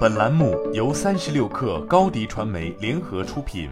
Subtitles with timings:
[0.00, 3.70] 本栏目由三十六氪高低传媒联合出品。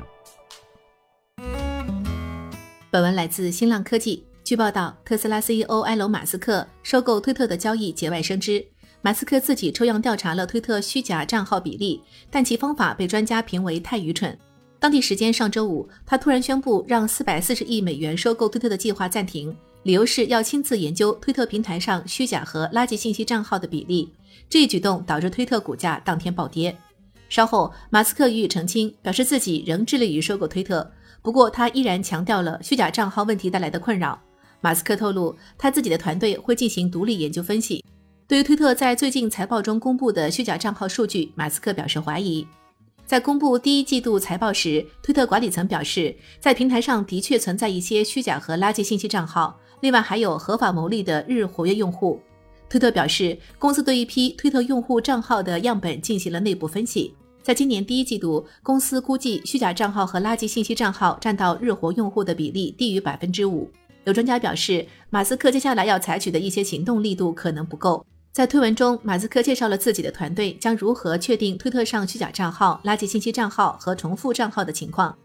[2.90, 4.24] 本文来自新浪科技。
[4.42, 8.64] 据报道，特斯拉 CEO 埃隆·马斯克收购推特的交易节外生枝。
[9.02, 12.00] 马斯克自己抽样调查了推特虚假账号比例，
[12.30, 14.36] 但其方法被专家评为太愚蠢。
[14.78, 24.10] 当地时间上周五，他突然宣布让四百四十亿美元收购推特的计划暂停，理由是要亲自研究推特平台上虚假和垃圾信息账号的比例。
[24.48, 26.76] 这一举动导致推特股价当天暴跌。
[27.28, 30.90] 稍后，马斯克予以澄清，表示自己仍致力于收购推特，
[31.22, 34.18] 不过他依然强调了虚假账号问题带来的困扰。
[34.60, 37.84] 马斯克透露，他自己的团队会进行独立研究分析。
[38.26, 42.46] 对于推特在最近财报中公布的虚假账号数据，马斯克表示怀疑。
[43.06, 52.20] 在公布第一季度财报时，推特管理层表示，在平台上的确存在一些虚假和垃圾信息账号，另外还有合法牟利的日活跃用户。
[52.68, 63.70] 推特表示，公司对一批推特用户账号的样本进行了内部分析，在今年第一季度，公司估计虚假账号和垃圾信息账号占到日活用户的比例低于百分之五。
[64.04, 68.04] 有专家表示，马斯克接下来要采取的一些行动力度可能不够。
[68.32, 75.16] 在推文中，马斯克介绍了自己的团队将如何确定推特上虚假账号、垃圾信息账号和重复账号的情况。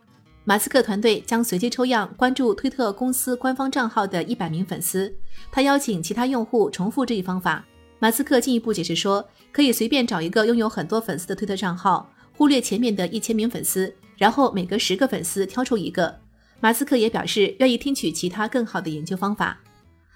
[0.46, 5.14] 马斯克团队将随机抽样关注推特公司官方账号的一百名粉丝，
[5.50, 7.64] 他邀请其他用户重复这一方法。
[8.00, 16.14] 马斯克进一步解释说，可以随便找一个拥有很多粉丝的推特账号，忽略前面的一千名粉丝，然后每隔十个粉丝挑出一个。
[16.60, 19.58] 马斯克也表示愿意听取其他更好的研究方法。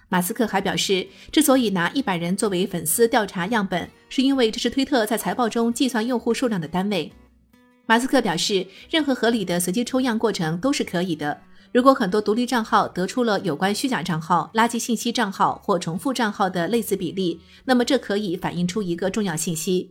[0.09, 7.09] 马斯克还表示，之所以拿一百人作为粉丝调查样本，是因为这是推特在财报中计算用户数量的单位。
[7.89, 11.39] 马斯克表示，任何合理的随机抽样过程都是可以的。
[11.71, 19.89] 如果很多独立账号得出了有关虚假账号、垃圾信息账号或重复账号的类似比例，那么这可以反映出一个重要信息。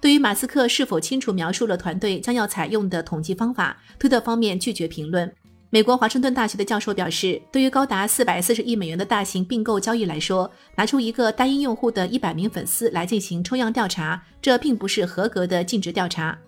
[0.00, 5.32] 对于马斯克是否清楚描述了团队将要采用的统计方法，推特方面拒绝评论。
[5.70, 16.38] 美国华盛顿大学的教授表示，对于高达四百四十亿美元的大型并购交易来说，拿出一个单一用户的一百名粉丝来进行抽样调查，这并不是合格的尽职调查。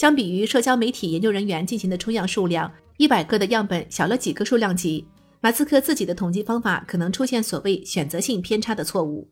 [0.00, 5.06] 相比于社交媒体研究人员进行的抽样数量，一百个的样本小了几个数量级。
[5.42, 9.28] 马斯克自己的统计方法可能出现所谓选择性偏差的错误。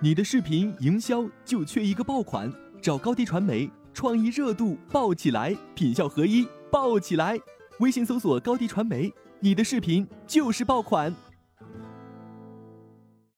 [0.00, 2.48] 你的视频营销就缺一个爆款，
[2.80, 3.68] 找高低传媒。
[3.92, 7.36] 创意热度爆起来，品效合一爆起来。
[7.80, 11.12] 微信搜索高低传媒，你的视频就是爆款。